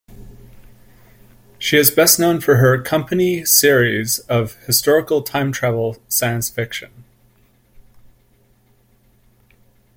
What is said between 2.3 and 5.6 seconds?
for her "Company" series of historical time